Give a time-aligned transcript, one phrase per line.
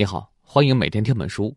[0.00, 1.54] 你好，欢迎每天听本书。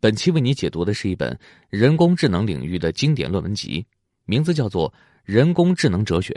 [0.00, 3.86] 本期为你解读的是一本人工智能领域的经典论文集，
[4.24, 4.90] 名字叫做
[5.24, 6.32] 《人工智能哲学》。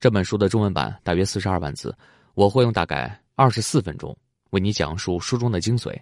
[0.00, 1.96] 这本书的中文版大约四十二万字，
[2.34, 4.18] 我会用大概二十四分钟
[4.50, 5.96] 为你讲述书中的精髓。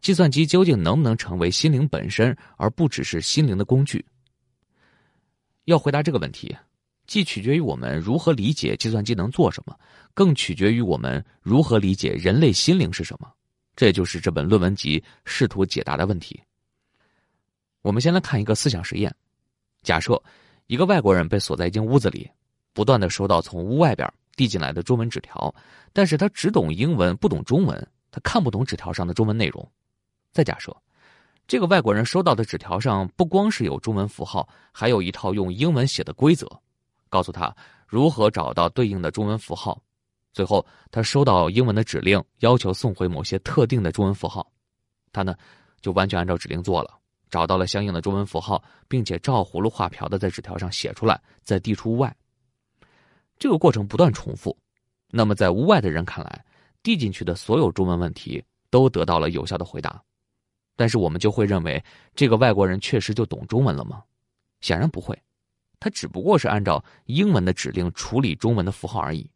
[0.00, 4.06] 计算机究竟能不能成为心灵本身，而不只是心灵的工具？
[5.64, 6.56] 要回答这个问题，
[7.08, 9.76] 既取决于我们如何理解计算机能做什么，
[10.14, 13.32] 更取决于我们如何理解人类心灵是什么。
[13.76, 16.42] 这就是这本论文集试图解答的问题。
[17.82, 19.14] 我们先来看一个思想实验：
[19.82, 20.20] 假设
[20.66, 22.28] 一个外国人被锁在一间屋子里，
[22.72, 25.54] 不断的收到从屋外边递进来的中文纸条，
[25.92, 29.70] 但是他只懂英文，不懂中文，他看不懂纸条上的中文内容。
[30.32, 30.74] 再假设，
[31.46, 36.50] 这个外国人收到的纸条上不光是有中文符号，还有一套用英文写的规则，
[37.08, 37.54] 告诉他
[37.86, 39.80] 如何找到对应的中文符号。
[40.36, 44.46] 最后，他收到英文的指令，要求送回某些特定的中文符号，
[45.10, 45.34] 他呢
[45.80, 46.90] 就完全按照指令做了，
[47.30, 52.14] 找到了相应的中文符号，并且照葫芦画瓢的在纸条上写出来，再递出屋外。
[53.38, 54.54] 这个过程不断重复，
[55.10, 56.44] 那么在屋外的人看来，
[56.82, 60.02] 递进去的所有中文问题都得到了有效的回答，
[60.76, 61.82] 但是我们就会认为
[62.14, 64.02] 这个外国人确实就懂中文了吗？
[64.60, 65.18] 显然不会，
[65.80, 69.26] 他只不过是按照英文的指令处理中文的符号而已。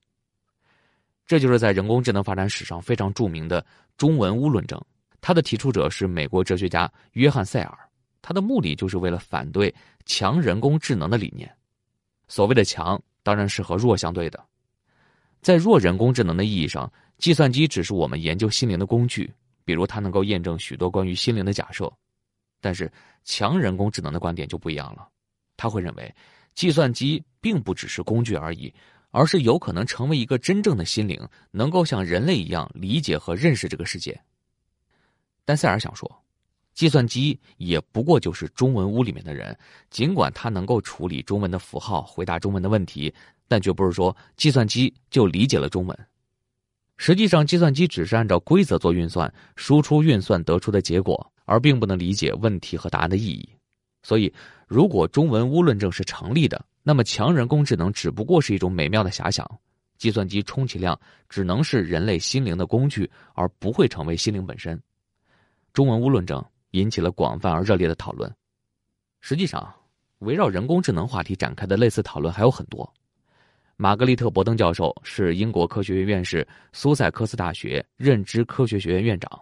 [1.31, 3.64] 这就是在人工智能发展史上非常著名的
[3.97, 4.77] 中文乌论证。
[5.20, 7.78] 它的提出者是美国哲学家约翰·塞尔，
[8.20, 9.73] 他的目的就是为了反对
[10.05, 11.48] 强人工智能的理念。
[12.27, 14.45] 所谓的强，当然是和弱相对的。
[15.41, 19.33] 在弱人工智能的意义上，计算机只是我们研究心灵的工具，
[19.64, 21.89] 比如它能够验证许多关于心灵的假设。
[22.61, 22.91] 但是
[23.23, 25.06] 强人工智能的观点就不一样了，
[25.56, 26.12] 他会认为
[26.56, 28.75] 计算机并不只是工具而已。
[29.11, 34.20] 而是有可能成为一个真正的心灵，能够像人类一样理解和认识这个世界。
[35.44, 36.11] 但塞尔想说，
[36.75, 39.56] 计算机也不过就是中文屋里面的人，
[39.91, 43.12] 尽管它能够处理中文的符号，回答中文的问题，
[43.48, 45.98] 但绝不是说计算机就理解了中文。
[46.96, 53.48] 实际上，计算机只是按照规则做运算，输出运算得出的结果，而并不能理解问题和答案的意义。
[54.02, 54.33] 所以，
[54.68, 59.48] 如果中文屋论证是成立的，那么强人工智能只不过是一种美妙的遐想，
[59.98, 60.98] 计算机充其量
[61.29, 64.80] 只能是人类心灵的工具，而不会成为心灵本身。
[65.73, 68.33] 中文屋论证引起了广泛而热烈的讨论。
[69.20, 69.73] 实际上，
[70.20, 72.91] 围绕人工智能话题展开的类似讨论还有很多。
[73.77, 79.41] 玛格丽特·伯登教授是英国科学院院士、苏塞克斯大学认知科学学院院长，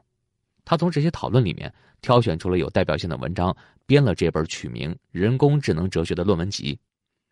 [0.65, 3.57] 他从这些讨论里面挑选出了有代表性的文章，
[3.87, 6.79] 编了这本取名《人工智能哲学》的论文集。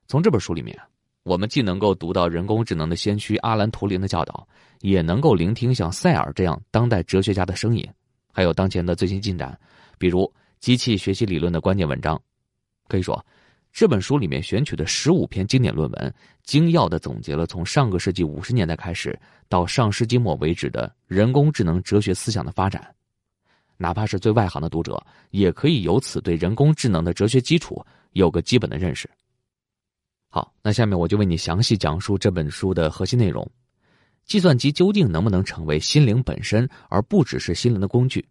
[0.09, 0.79] 从这本书里面，
[1.25, 4.47] 我们既能够读到人工智能的先驱阿兰·图灵的教导，
[4.81, 7.85] 也能够聆听像塞尔这样当代哲学家的声音，
[8.33, 9.59] 还有当前的最新进展，
[9.99, 12.21] 比如机器学习理论的关键文章。
[12.87, 13.25] 可以说，
[13.73, 19.19] 这本书里面选取的十五篇经典论文，精要的总结了从上个世纪五十年代开始
[19.49, 22.95] 到上世纪末为止的人工智能哲学思想的发展。
[23.77, 29.11] 哪怕是最外行的读者，也可以由此对人工智能的哲学基础有个基本的认识。
[30.37, 33.51] 好，那下面我就为你详细讲述这本书的核心内容：
[34.27, 38.23] 计算机究竟能不能成为心灵本身，而不只是心灵的工具？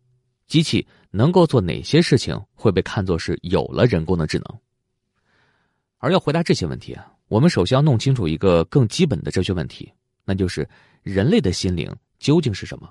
[0.45, 4.59] 机器能够做哪些事情会被看作是有了人工的智能？
[5.97, 9.91] 而要回答这些问题啊，我们首先要弄清楚一个更基本的哲学问题，
[10.25, 10.69] 那就是
[11.01, 12.87] 人类的心灵究竟是什么？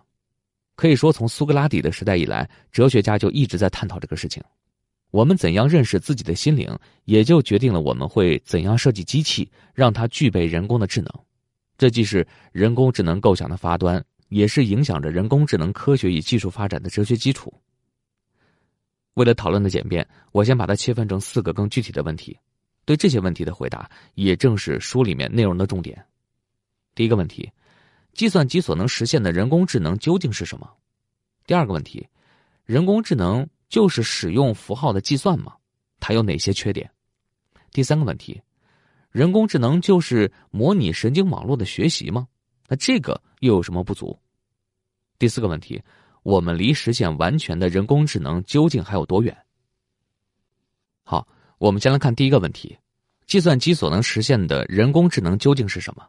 [0.75, 4.43] 可以说，从苏格拉底的时代以来，哲学家就一直在探讨这个事情。
[5.15, 11.09] 我们怎样认识自己的心灵，也就决定了我们会怎样设计机器，让它具备人工的智能。
[11.79, 17.55] 这既是人工智能构想的发端，也是影响着人工智能科学与技术发展的哲学基础。
[19.15, 22.37] 为了讨论的简便，我先把它切分成四个更具体的问题。
[22.85, 26.05] 对这些问题的回答，也正是书里面内容的重点。
[26.93, 27.49] 第一个问题：
[28.15, 30.69] 计算机所能实现的人工智能究竟是什么？
[31.47, 32.05] 第二个问题：
[32.65, 33.49] 人工智能。
[33.69, 35.55] 就是使用符号的计算吗？
[36.01, 36.91] 它有哪些缺点？
[37.73, 38.41] 第三个问题，
[39.11, 42.29] 人工智能就是模拟神经网络的学习吗？
[42.69, 44.19] 那这个又有什么不足？
[45.19, 45.83] 第四个问题，
[46.23, 49.37] 我们离实现完全的人工智能究竟还有多远？
[51.03, 51.27] 好，
[51.59, 52.79] 我们先来看第一个问题：
[53.27, 56.07] 计算机所能实现的人工智能究竟是什么？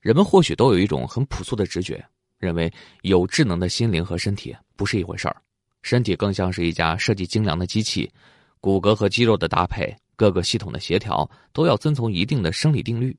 [0.00, 2.04] 人们或许都有一种很朴素的直觉，
[2.38, 2.72] 认为
[3.02, 5.42] 有智能的心灵和身体不是一回事儿。
[5.84, 8.10] 身体更像是一架设计精良的机器，
[8.58, 13.14] 骨骼和肌肉的搭配，各个系统的协调都要遵从一定的生理定律。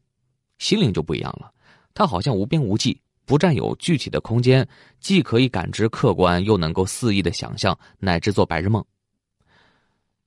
[0.58, 1.54] 心灵就不一样了，
[1.94, 4.68] 它好像无边无际，不占有具体的空间，
[5.00, 8.84] 既可以感知客观，又能够肆意的想象乃至做白日梦。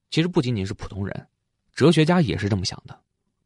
[0.08, 1.26] 其实不仅仅是普通人，
[1.74, 2.96] 哲学家也是这么想的。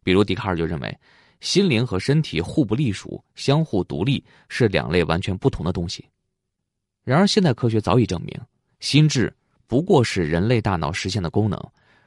[0.04, 0.98] 比如笛卡尔就认为，
[1.40, 6.04] 心灵和身体互不隶属，相互独立，是两类完全不同的东西。
[7.04, 8.38] 然而，现代科学早已证明，
[8.82, 9.32] 心智
[9.68, 11.56] 不过是人类大脑实现的功能。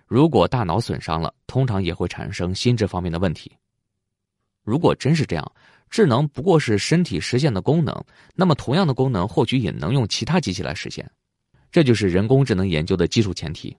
[0.07, 3.49] 如果大脑损伤了，通常也会产生心智方面的问题。
[4.61, 5.51] 如果真是这样，
[5.89, 8.05] 智能不过是身体实现的功能，
[8.35, 11.09] 那么同样的功能或许也能用其他机器来实现。
[11.71, 13.75] 这就是人工智能研究的基础前提。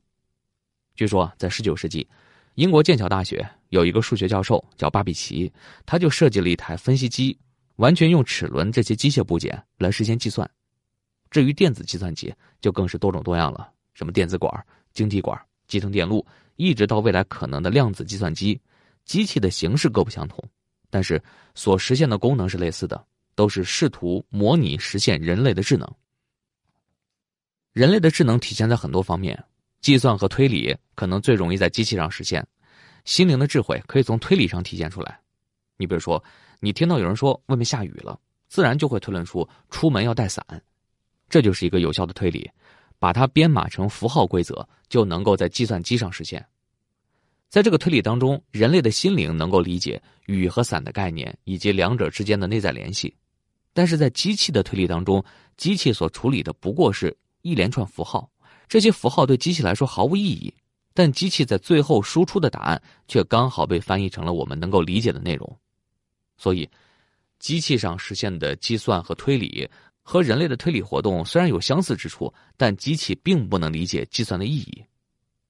[0.95, 2.09] 据说，在十九世纪，
[2.55, 5.53] 英国剑桥大学有一个数学教授叫巴比奇，
[5.85, 7.39] 他就设计了一台分析机，
[7.77, 10.51] 完全用齿轮这些机械部件来实现计算。
[11.31, 15.41] 至于电子计算机，就更是多种多样了，什么电子管、晶体管。
[15.69, 16.25] 集成电路，
[16.55, 18.61] 一直到未来可能的量子计算机，
[19.05, 20.41] 机器的形式各不相同，
[20.91, 21.21] 但是
[21.57, 25.93] 所实现的功能是类似的，都是试图模拟实现人类的智能。
[27.73, 29.43] 人类的智能体现在很多方面，
[29.81, 32.47] 计算和推理可能最容易在机器上实现，
[33.05, 35.19] 心灵的智慧可以从推理上体现出来。
[35.77, 36.23] 你比如说，
[36.61, 40.47] 你听到有人说外面下雨了，自然就会推论出出门要带伞，
[41.29, 42.51] 这就是一个有效的推理。
[42.99, 46.43] 把它编码成符号规则，就能够在计算机上实现。
[47.51, 53.15] 在这个推理当中，人类的心灵能够理解雨和伞的概念以及两者之间的内在联系，
[53.75, 55.23] 但是在机器的推理当中，
[55.59, 58.31] 机器所处理的不过是一连串符号，
[58.67, 60.53] 这些符号对机器来说毫无意义，
[60.95, 65.59] 但机器在最后输出的答案却刚好被翻译成了我们能够理解的内容。
[66.39, 66.67] 所以，
[67.39, 69.69] 机器上实现的计算和推理。
[70.09, 74.85] 和人类的推理活动虽然有相似之处，但机器并不能理解计算的意义，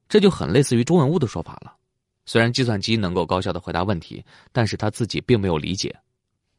[0.08, 1.76] 这就很类似于中文屋的说法了。
[2.24, 5.94] 虽然计算机能够高效的回答问题，但是他自己并没有理解。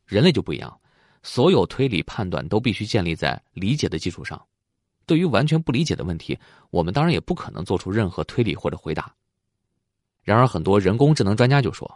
[0.06, 0.80] 人类就不一样，
[1.24, 4.40] 所有推理判断都必须建立在理解的基础上。
[5.08, 6.38] 对于完全不理解的问题，
[6.70, 9.12] 我们当然也不可能做出任何推理或者回答。
[10.22, 11.92] 然而，很多人工智能专家就说，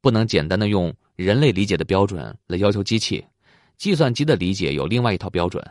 [0.00, 3.24] 不能简单的用人类理解的标准来要求机器。
[3.78, 5.64] 计算机的理解有另外一套标准，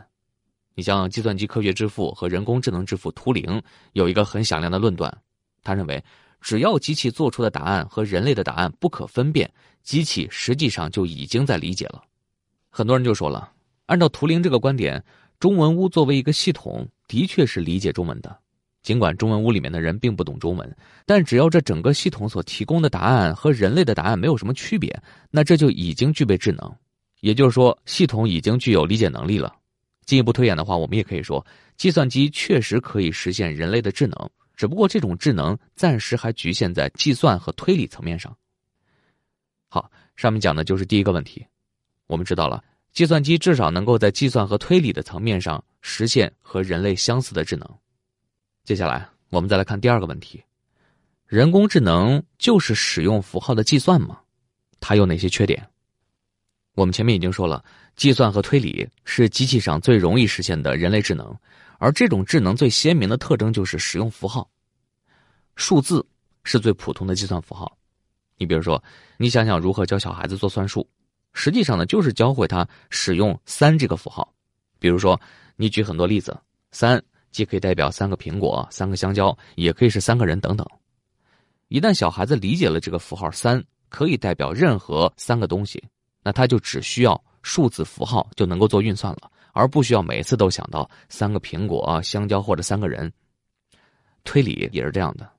[0.74, 3.62] 你像计算机科学之父和人工智能之父图灵
[3.92, 5.14] 有一个很响亮的论断，
[5.62, 6.02] 他认为
[6.40, 9.52] 只要机器做出的答案和人类的答案不可分辨，
[9.82, 12.02] 机器实际上就已经在理解了。
[12.70, 13.52] 很多人就说了，
[13.86, 15.04] 按照图灵这个观点，
[15.38, 18.34] 中文屋作为一个系统的确是理解中文的，
[18.82, 24.98] 尽管中文屋里面的人并不懂中文，但只要这整个系统所提供的答案和人类的答案没有什么区别，
[25.30, 26.74] 那这就已经具备智能。
[27.20, 29.54] 也就是说，系统已经具有理解能力了。
[30.06, 31.44] 进一步推演的话，我们也可以说，
[31.76, 38.34] 计算机确实可以实现人类的智能，只不过这种智能暂时还局限在计算和推理层面上。
[39.68, 41.44] 好，上面讲的就是第一个问题。
[42.06, 47.68] 我们知道了，计算机至少能够在计算和推理的层面上实现和人类相似的智能。
[48.64, 50.42] 接下来，我们再来看第二个问题：
[51.26, 54.20] 人工智能就是使用符号的计算吗？
[54.80, 55.68] 它有哪些缺点？
[56.78, 57.64] 我们前面已经说了，
[57.96, 61.36] 计算和推理是机器上最容易实现的人类智能，
[61.78, 64.48] 而这种智能最鲜明的特征就是使用符号。
[65.56, 66.06] 数字
[66.44, 67.76] 是最普通的计算符号。
[68.36, 68.80] 你比如说，
[69.16, 70.88] 你想想如何教小孩子做算术，
[71.32, 74.32] 实际上呢，就是教会他使用三这个符号。
[74.78, 75.20] 比如说，
[75.56, 76.38] 你举很多例子，
[76.70, 77.02] 三
[77.32, 80.64] 既可以代表三个苹果、三个香蕉，也可以是三个人等等。
[81.66, 85.82] 一旦小孩子理解了这个符号三可以代表任何三个东西。
[86.22, 93.12] 那它就只需要数字符号就能够做运算了，而不需要每次都想到三个苹果、香蕉或者三个人。
[94.24, 95.30] 推理也是这样的。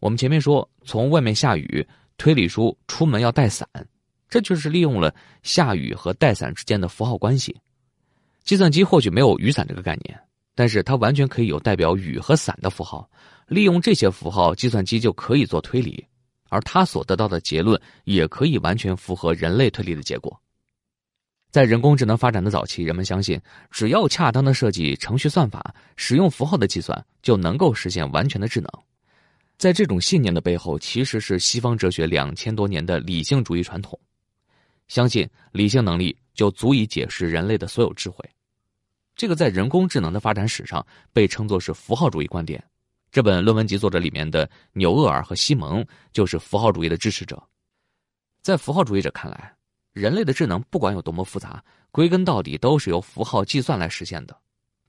[0.00, 1.86] 我们前面说，从外面下雨
[2.16, 3.68] 推理出出门要带伞，
[4.28, 7.56] 这就是利用了下雨和带伞之间的符号关系。
[8.44, 10.18] 计算机或许没有雨伞这个概念，
[10.54, 13.08] 但是它完全可以有代表雨和伞的符号，
[13.46, 16.04] 利用这些符号，计算机就可以做推理。
[16.48, 20.40] 而他所得到的结论也可以完全符合人类推理的结果。
[21.50, 23.40] 在人工智能发展的早期，人们相信，
[23.70, 28.70] 只要恰当的设计程序算法，使用符号的计算，就能够实现完全的智能。
[29.56, 33.98] 在这种信念的背后，其实是西方哲学两千多年的理性主义传统，
[34.88, 38.18] 相信理性能力就足以解释人类的所有智慧。
[39.16, 42.62] 这个在人工智能的发展史上被称作是符号主义观点。
[43.10, 47.42] 这本论文集作者里面的纽厄尔和西蒙就是符号主义的支持者。
[48.42, 49.54] 在符号主义者看来，
[49.94, 54.36] 人类的智能不管有多么复杂，归根到底都是由符号计算来实现的。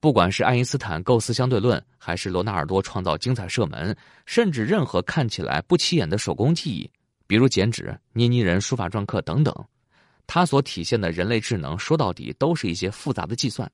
[0.01, 3.95] 不管是爱因斯坦构思相对论，还是罗纳尔多创造精彩射门，
[4.25, 6.91] 甚至任何看起来不起眼的手工技艺，
[7.25, 9.53] 比如剪纸、捏泥人、书法篆刻等等，
[10.27, 13.69] 它所体现的人类智能，说到底都是一些复杂的计算。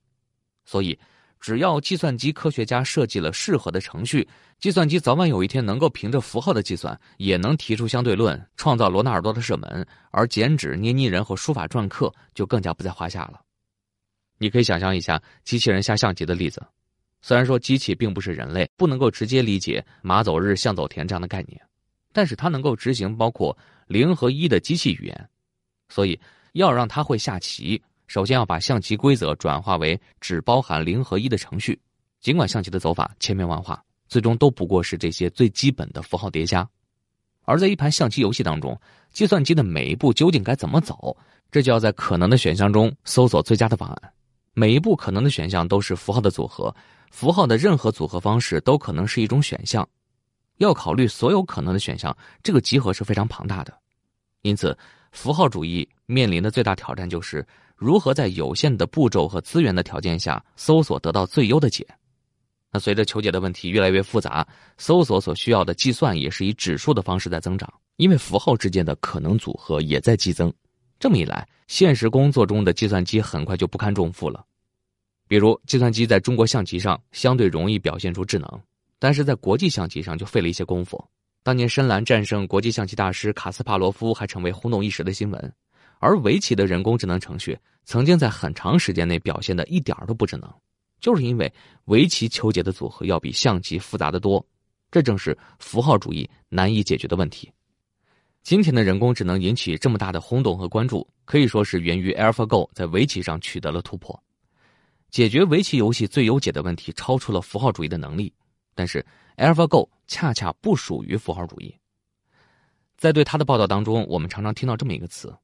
[0.66, 0.98] 所以，
[1.46, 13.40] 只要计算机科学家设计了适合的程序，计算机早晚有一天能够凭着符号的计算，也能提出相对论，创造罗纳尔多的射门，而剪纸、捏泥人和书法篆刻就更加不在话下了。
[14.40, 16.66] 你可以想象一下机器人下象棋的例子。
[17.22, 21.62] 虽然说机器并不是人类，不能够直接理解“马走日，象走田”这样的概念，
[22.12, 25.30] 但是它能够执行包括零和一的机器语言。
[25.90, 26.20] 所以，
[26.54, 31.80] 要让它会下棋，首先要把象棋规则转化为只包含零和一的程序。
[32.22, 36.68] 尽管象棋的走法千变万化，最终都不过是这些最基本的符号叠加。
[37.44, 38.80] 而在一盘象棋游戏当中，
[39.12, 41.16] 计算机的每一步究竟该怎么走，
[41.52, 44.14] 这就要在可能的选项中搜索最佳的方案。
[44.54, 46.76] 每一步可能的选项都是符号的组合。
[47.12, 49.88] 符号的任何组合方式都可能是一种选项，
[50.58, 53.74] 要考虑所有可能的选项，这个集合是非常庞大的。
[54.42, 54.78] 因此，
[55.12, 61.86] 符号主义面临的最大挑战就是如何在有限的步骤和资源的条件下搜索得到最优的解。
[62.72, 64.46] 那随着求解的问题越来越复杂，
[64.78, 70.54] 搜索所需要的计算也是以指数的方式在增长，因为符号之间的可能组合也在激增。
[71.00, 74.46] 这么一来，现实工作中的计算机很快就不堪重负了。
[75.28, 78.62] 比如，计算机在中国象棋上相对容易表现出智能，
[79.00, 81.04] 但是在国际象棋上就费了一些功夫。
[81.44, 85.54] 当年深蓝战胜国际象棋大师卡斯帕罗夫还成为轰动一时的新闻，
[86.06, 90.48] 而围棋的人工智能程序曾经在很长时间内表现的一点都不智能，
[91.00, 91.52] 就是因为
[91.86, 94.46] 围棋求解的组合要比象棋复杂的多。
[94.92, 97.52] 这正是符号主义难以解决的问题。
[98.44, 104.24] 今天的人工智能引起这么大的轰动和关注，可以说是源于 AlphaGo 在围棋上取得了突破。
[105.10, 108.32] 解决围棋游戏最优解的问题超出了符号主义的能力，
[108.76, 109.04] 但是
[109.38, 111.74] AlphaGo 恰恰不属于符号主义。
[112.96, 115.36] 在对他的报道当中，我们常常听到这么一个词：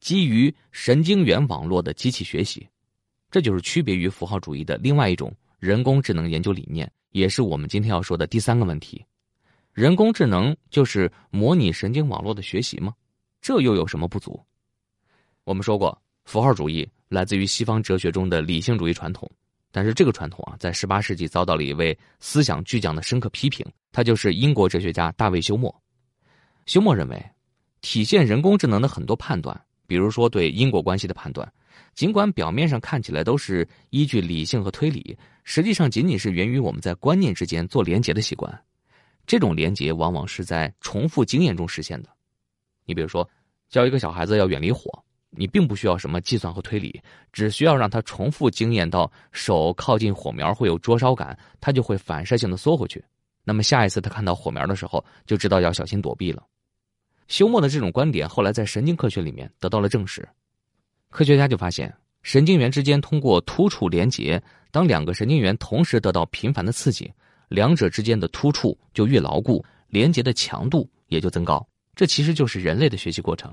[0.00, 2.66] 基于神经元网络的机器学习，
[3.30, 9.04] 这就是区别于符号主义的另外一种人工智能研究理念，也是我们今天要说的第三个问题。
[9.72, 12.94] 人工智能就是模拟神经网络的学习吗？
[13.40, 14.40] 这又有什么不足？
[15.44, 16.88] 我们说过，符号主义。
[17.08, 19.26] 来自于西方哲学中的理性主义传统，
[19.72, 25.74] 但是这个传统啊，在十八世纪遭到了一位思想巨匠的深刻批评，他就是英国哲学家大卫休谟。
[26.66, 27.30] 休谟认为，
[27.80, 31.50] 体现人工智能的很多判断，比如说对因果关系的判断，
[31.94, 38.56] 尽管表面上看起来都是依据理性和推理，实际上仅仅是源于我们在观念之间做连结的习惯。
[39.26, 42.08] 这种连结往往是在重复经验中实现的。
[42.84, 43.28] 你比如说，
[43.68, 45.02] 教一个小孩子要远离火。
[45.30, 46.98] 你并不需要什么计算和推理，
[47.34, 53.04] 只需要让他重复经验到手靠近火苗会有灼烧感，他就会反射性的缩回去。
[53.44, 56.42] 那么下一次他看到火苗的时候，就知道要小心躲避了。
[57.28, 60.26] 休谟的这种观点后来在神经科学里面得到了证实。
[61.10, 67.12] 科学家就发现，神经元之间通过突触连接，当两个神经元同时得到频繁的刺激，
[67.48, 71.66] 两者之间的突触就越牢固，连接的强度也就增高。
[71.94, 73.52] 这其实就是人类的学习过程。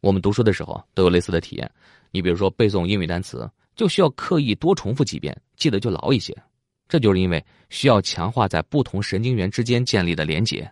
[0.00, 1.70] 我们读书的时候都有类似的体验，
[2.10, 6.36] 你比如说背诵英语单词，就需要刻意多重复几遍，记得就牢一些。
[6.88, 10.70] 这就是因为需要强化在不同神经元之间建立的连接。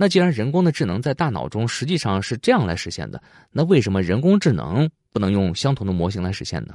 [0.00, 6.72] 那既然人工的智能在大脑中实际上是这样来实现的，那为什么人工智能不能用相同的模型来实现呢？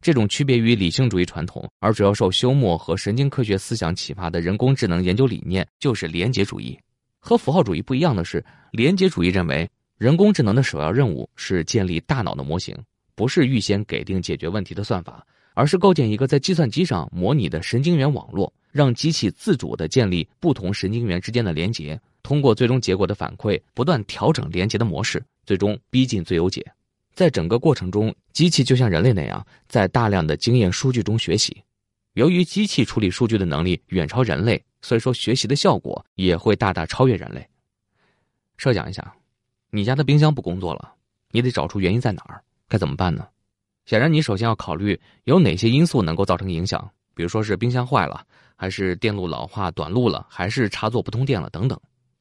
[0.00, 6.78] 这种区别于理性主义传统，而主要受休谟和神经科学思想启发的人工智能研究理念，就是连结主义。
[7.18, 9.68] 和符号主义不一样的是，连结主义认为。
[9.98, 12.74] 人工智能的首要任务是建立大脑的模型，
[13.14, 26.64] 不是预先给定解决问题的算法，而是构建一个在计算机上模拟的神经元网络，让机器自主的建立不同神经元之间的连接，通过最终结果的反馈，不断调整连接的模式，最终逼近最优解。
[27.14, 31.56] 在整个过程中，机器就像人类那样，在大量的经验数据中学习。
[32.12, 37.44] 由于机器处理数据的能力远超人类，所以说学习的效果也会大大超越人类。
[38.58, 39.14] 设想一下。
[39.70, 40.94] 你家的冰箱不工作了，
[41.32, 43.26] 你得找出原因在哪儿，该怎么办呢？
[43.84, 51.76] 显然，你首先要考虑有哪些因素能够造成影响，比如说是冰箱坏了，还是电路老化短路了，还是插座不通电了等等。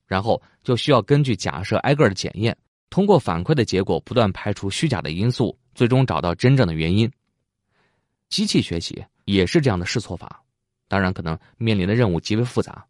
[0.07, 2.57] 然后就需要根据假设挨个的检验，
[2.89, 7.11] 通过反馈的结果不断排除虚假的因素，最终找到真正的原因。
[8.29, 10.41] 机器学习也是这样的试错法，
[10.87, 12.83] 当然可能面临的任务极为复杂。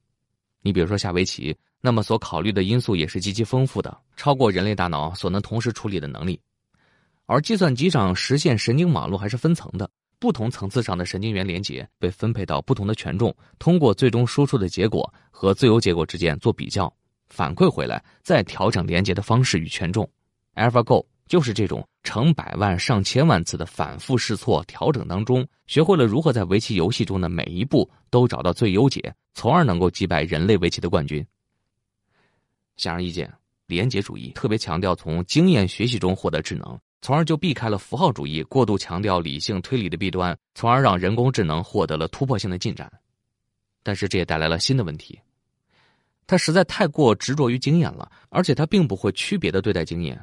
[0.61, 1.53] 你比如说下围棋。
[1.81, 6.41] 那么所考虑的因素也是极其丰富的，超过人类大脑所能同时处理的能力。
[7.27, 9.87] 而计算机上实现神经网络还是分层的，
[10.19, 16.91] 不同层次上的神经元连接被分配到不同的权重，通过最终输出的结果和最优结果之间做比较，
[17.27, 20.09] 反馈回来再调整连接的方式与权重。
[20.55, 31.25] AlphaGo 就是这种成百万上千万次的反复试错调整当中，学会了如何在围棋游戏中的每一步都找到最优解，从而能够击败人类围棋的冠军。
[32.77, 33.31] 显而易见，
[33.67, 42.91] 连接主义特别强调从经验学习中获得智能，从而就避开了符号主义过度强调理性推理的弊端，从而让人工智能获得了突破性的进展。
[43.83, 45.19] 但是这也带来了新的问题。
[46.25, 50.19] 他实在太过执着于经验了，而且他并不会区别的对待经验。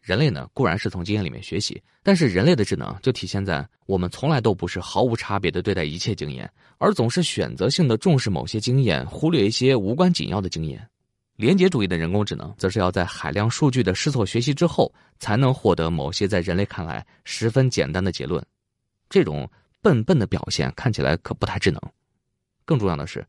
[0.00, 6.48] 人类呢固然是从经验里面学习，但是人类的智能就体现在我们从来都不是毫无差别的对待一切经验，
[6.78, 10.88] 而总是选择性的重视某些经验，忽略一些无关紧要的经验。
[11.36, 18.44] 廉洁主义的人工智能则是要在海量数据的试错学习之后，才能获得某些在人类看来十分简单的结论。
[19.08, 19.48] 这种
[19.80, 21.80] 笨笨的表现看起来可不太智能。
[22.64, 23.24] 更重要的是。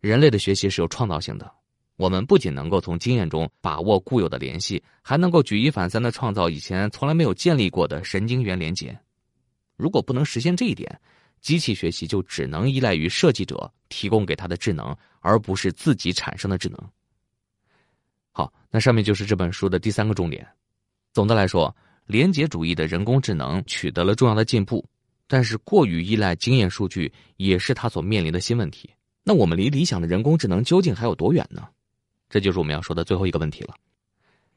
[0.00, 1.50] 人类的学习是有创造性的，
[1.96, 8.94] 我们不仅能够从经验中把握固有的联系，还能够举一反三的创造以前从来没有建立过的神经元连接。
[9.78, 11.00] 如果不能实现这一点，
[11.40, 16.78] 机器学习就只能依赖于设计者提供给它的智能，而不是自己产生的智能。
[18.36, 20.44] 好，那上面就是这本书的第三个重点。
[21.12, 21.74] 总的来说，
[22.06, 24.84] 连结主义的人工智能取得了重要的进步，
[25.28, 28.90] 但是过于依赖经验数据也是它所面临的新问题。
[29.22, 31.62] 那我们离理想的人工智能究竟还有多远呢？
[32.28, 33.74] 这就是我们要说的最后一个问题了。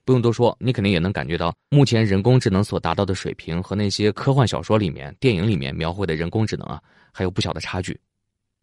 [0.04, 6.82] 不用多说，你肯定也能感觉到，目前人工智能所达到的水平和那些科幻小说里面、电影里面描绘的人工智能啊，
[7.12, 8.00] 还有不小的差距。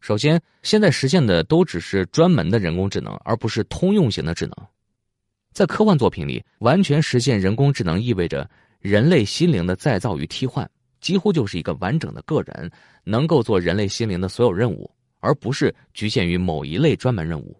[0.00, 4.54] 首先，现在实现的都只是专门的人工智能，而不是通用型的智能。
[5.54, 8.46] 在科幻作品里，完全实现人工智能意味着
[8.80, 10.68] 人类心灵的再造与替换，
[11.00, 12.70] 几乎就是一个完整的个人，
[13.04, 14.90] 能够做人类心灵的所有任务。
[15.20, 17.58] 而不是局限于某一类专门任务，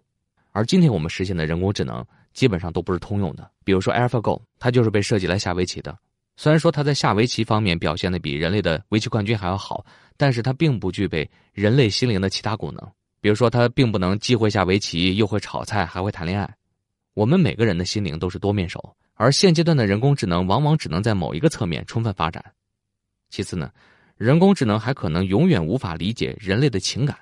[0.51, 3.49] 而今天我们实现的人工智能基本上都不是通用的。
[3.63, 5.97] 比如说 AlphaGo，它就是被设计来下围棋的。
[6.37, 9.83] 虽然说它在下围棋方面表现的比人类的围棋冠军还要好，
[10.15, 12.87] 但是它并不具备人类心灵的其他功能。
[13.19, 16.47] 比如说，它并不能既会下围棋，又会炒菜，还会谈恋爱。
[17.15, 22.43] 我们每个人的心灵都是多面手，而现阶段的人工智能往往只能在某一个侧面充分发展。
[23.29, 23.71] 其次呢，
[24.17, 27.17] 人工智能还可能永远无法理解人类的情感。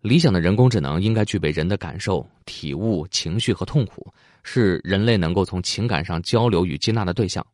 [0.00, 4.10] 理想的人工智能应该具备人的感受、体悟、情绪和痛苦，
[4.42, 7.46] 是人类能够从情感上交流与接纳的对象。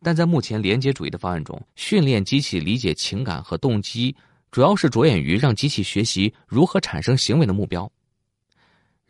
[0.00, 4.16] 但在目前连接主义的方案中，训练机器理解情感和动机，
[4.50, 7.92] 主要是着眼于让机器学习如何产生行为的目标。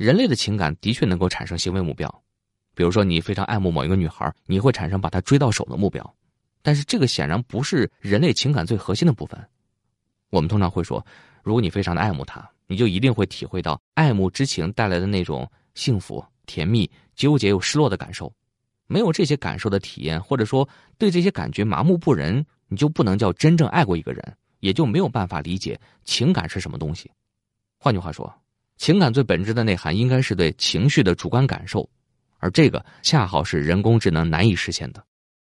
[0.03, 2.23] 人类的情感的确能够产生行为目标，
[2.75, 6.15] 比如说你非常爱慕某一个女孩，你会产生把她追到手的目标。
[6.61, 9.41] 但是这个显然不是人类情感最核心的部分。
[10.31, 11.05] 我们通常会说，
[11.45, 12.51] 如果你非常的爱慕她。
[12.69, 18.33] 你就一定会体会到爱慕之情带来的那种幸福、甜蜜、纠结又失落的感受。
[18.87, 27.11] 没有这些感受的体验，或者说对这些感觉麻木不仁，你就不能叫真正爱过一个人，也就没有办法理解情感是什么东西。
[27.79, 28.33] 换句话说，
[28.83, 31.88] 情感最本质的内涵应该是对情绪的主观感受，
[32.40, 35.01] 而这个恰好是人工智能难以实现的。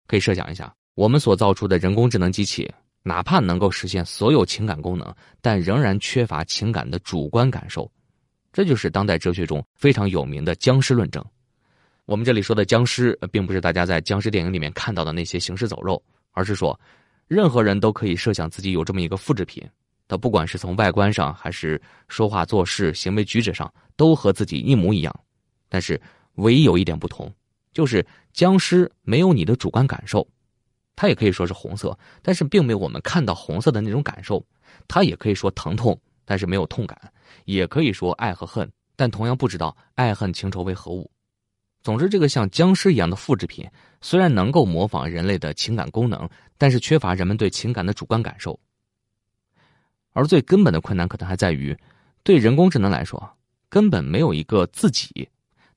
[0.08, 2.68] 可以设想一下，我们所造出的人工智能机器。
[3.04, 7.88] 哪怕能够实现所有情感功能，但仍然缺乏情感的主观感受，
[8.52, 11.24] 这就是当代哲学中非常有名的僵尸论证。
[12.06, 16.76] 我们这里说的僵尸，并不是大家在僵尸电影里面看到的那些行尸走肉，而是说，
[17.28, 19.64] 任何人都可以设想自己有这么一个复制品，
[20.10, 25.20] 他不管是从外观上，还是说话做事、行为举止上，都和自己一模一样。
[25.68, 26.00] 但是，
[26.34, 27.32] 唯一有一点不同，
[27.72, 30.26] 就是僵尸没有你的主观感受。
[30.96, 34.44] 它也可以说是红色，但是并没有我们看到红色的那种感受。
[34.88, 36.98] 它也可以说疼痛，但是没有痛感；
[37.44, 41.08] 也可以说爱和恨，但同样不知道爱恨情仇为何物。
[41.84, 43.64] 总之，这个像僵尸一样的复制品，
[44.00, 48.58] 虽然能够模仿人类的情感功能，但是缺乏人们对情感的主观感受。
[50.20, 51.74] 而最根本的困难，可能还在于，
[52.22, 53.18] 对人工智能来说，
[53.70, 55.26] 根本没有一个自己，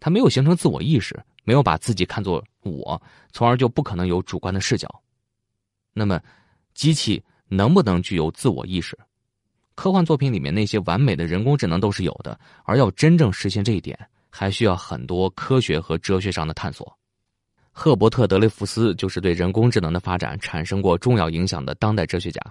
[0.01, 3.01] 它没有形成自我意识，没有把自己看作我，
[3.31, 5.01] 从而就不可能有主观的视角。
[5.93, 6.19] 那么，
[6.73, 8.99] 机器能不能具有自我意识？
[9.75, 13.97] 科幻作品里面那些完美的人工智能都是有的，而要真正实现这一点，
[14.29, 16.93] 还需要很多科学和哲学上的探索。
[17.71, 22.41] 赫伯特·德雷福斯就是对人工智能的发展产生过重要影响的当代哲学家。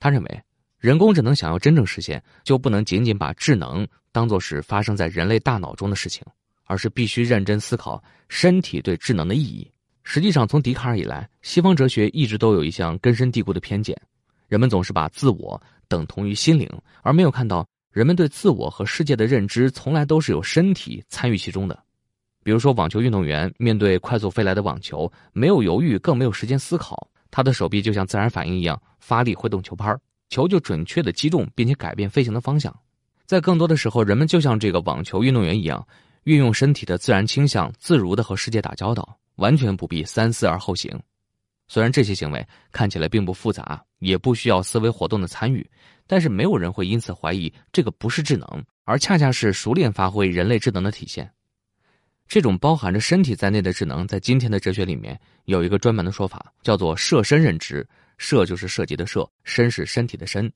[0.00, 0.42] 他认为，
[0.78, 6.24] 人工智能想要真正实现，就不能仅仅把智能当作是发生在人类大脑中的事情，
[6.66, 9.68] 而是必须认真思考身体对智能的意义。
[10.04, 14.00] 实际上，从笛卡尔以来，西方哲学一直都有一项根深蒂固的偏见：
[14.46, 16.70] 人们总是把自我等同于心灵，
[17.02, 21.76] 而没有看到人们对自我和世界的认知从来都是有身体参与其中的。
[22.44, 29.94] 比如说，网球运动员面对快速飞来的网球，没有犹豫，更没有时间思考，他的手臂就像自然反应一样发力挥动球拍，
[30.28, 32.74] 球就准确的击中并且改变飞行的方向。
[33.26, 35.86] 在更多的时候，人们就像这个网球运动员一样，
[36.24, 40.98] 运用身体的自然倾向，自如的和世界打交道，完全不必三思而后行。
[41.70, 45.68] 虽然这些行为看起来并不复杂，也不需要思维活动的参与，
[46.06, 51.30] 但是没有人会因此怀疑这个不是智能，而恰恰是熟练发挥人类智能的体现。
[52.26, 57.86] 这种包含着身体在内的智能，在今天的哲学里面有一个专门的说法，叫做设身认知。
[58.18, 60.52] 设就是涉及的设，身是身体的身。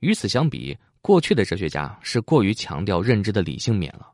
[0.00, 4.10] 与此相比，过去的哲学家是过于强调认知的理性面了。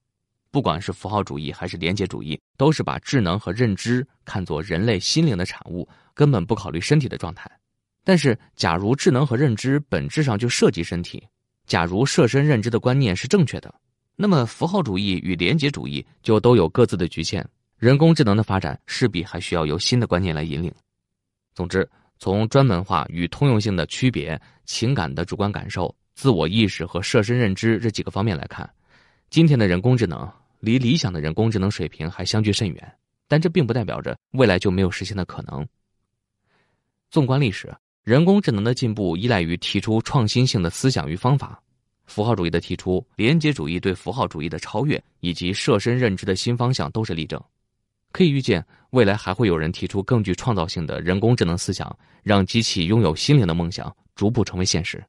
[0.50, 7.50] 不管是符号主义还是连结主义，都是把智能和认知看作人类心灵的产物，根本不考虑身体的状态。
[8.04, 11.26] 但是，假如智能和认知本质上就涉及身体，
[11.66, 13.74] 假如设身认知的观念是正确的，
[14.14, 17.44] 那么符号主义与连结主义就都有各自的局限。
[17.76, 20.72] 人工智能的发展势必还需要由新的观念来引领。
[21.54, 21.88] 总之，
[22.24, 28.66] 从专门化与通用性的区别、情感的主观感受、自我意识和设身认知这几个方面来看，
[29.28, 30.26] 今天的人工智能。
[30.58, 32.96] 离理想的人工智能水平还相距甚远，
[33.28, 35.68] 但这并不代表着未来就没有实现的可能。
[37.10, 37.70] 纵观历史，
[38.04, 41.62] 人工智能的进步依赖于提出创新性的思想与方法。
[42.06, 47.38] 符号主义的提出、连接主义对符号主义的超越，以及设身认知的新方向都是例证。
[48.14, 55.04] 可以预见，未来还会有人提出更具创造性的人工智能思想，让机器拥有心灵的梦想逐步成为现实。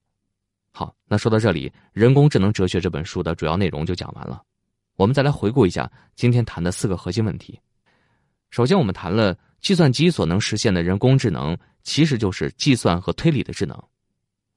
[0.72, 4.42] 好，那说到这里，《人工智能哲学》这本书的主要内容就讲完了。
[4.96, 7.60] 我们再来回顾一下今天谈的四个核心问题。
[8.50, 13.80] 首先，我们谈了计算机所能实现的人工智能，其实就是计算和推理的智能。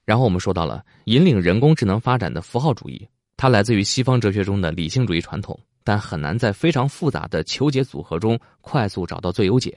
[0.07, 3.07] 然后，我们说到了引领人工智能发展的符号主义，
[3.37, 9.75] 它来自于西方哲学中的理性主义传统，但很难在非常复杂的求解组合中快速找到最优解。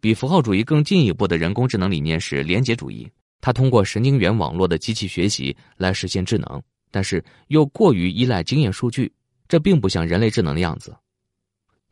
[0.00, 3.08] 比符号主义更进一步的人工智能理念是连结主义，
[3.40, 9.12] 它通过神经元网络的机器学习来实现智能，但是又过于依赖经验数据。
[9.46, 10.92] 这并不像人类智能的样子。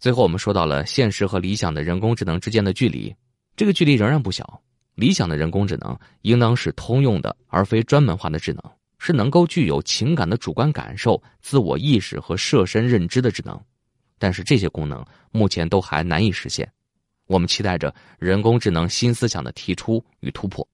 [0.01, 3.14] 最后，我们说到了现实和理想的人工智能之间的距离，
[3.55, 4.61] 这个距离仍然不小。
[4.97, 8.62] 理想的人工智能应当是通用的，而非专门化的智能，
[9.07, 13.61] 是能够具有情感的主观感受、自我意识和设身认知的智能。
[14.19, 16.69] 但是这些功能目前都还难以实现。
[17.27, 20.66] 我们期待着人工智能新思想的提出与突破。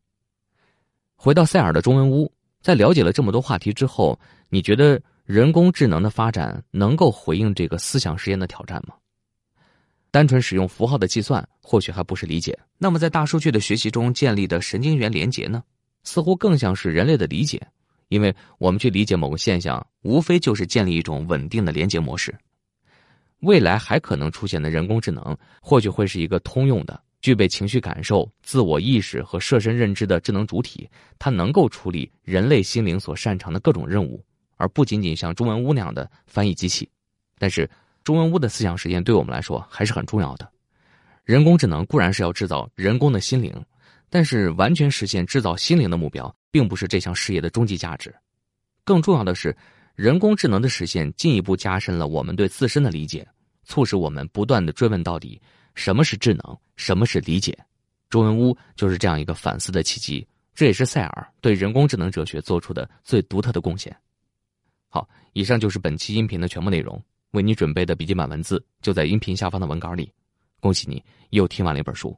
[1.15, 4.19] 回到塞尔的中文屋，在了解了这么多话题之后，
[4.49, 4.99] 你觉得？
[5.25, 8.97] 人工智能的发展能够回应这个思想实验的挑战吗？
[10.11, 12.59] 单纯使用符号的计算或许还不是理解。
[12.77, 15.63] 那么，在大数据的学习中建立的神经元连接呢？
[16.03, 17.65] 似乎更像是人类的理解，
[18.13, 22.35] 因为我们去理解某个现象，无非就是建立一种稳定的连接模式。
[23.41, 30.87] 未来还可能出现的人工智能，或许会是一个通用的、具备情绪感受、自我意识和设身认知的智能主体，
[31.19, 34.23] 它能够处理人类心灵所擅长的各种任务。
[34.59, 36.89] 而不仅仅像中文屋那样的翻译机器，
[37.39, 37.69] 但是
[38.05, 40.49] 中文屋的思想实验对我们来说还是很重要的。
[41.25, 43.53] 人工智能固然是要制造人工的心灵，
[44.11, 48.15] 但是完全实现制造心灵的目标，并不是这项事业的终极价值。
[48.85, 49.57] 更重要的是，
[49.97, 53.27] 人工智能的实现进一步加深了我们对自身的理解，
[53.65, 55.41] 促使我们不断的追问到底：
[55.75, 56.59] 什么是智能？
[56.77, 57.59] 什么是理解？
[58.09, 63.97] 中文屋就是这样一个反思的契机，这也是塞尔对人工智能哲学做出的最独特的贡献。
[64.89, 67.03] 好，以上就是本期音频的全部内容。
[67.31, 70.13] 为你准备的笔记本文字就在音频下方的文稿里。
[70.61, 72.15] 恭喜你又听完了一本书。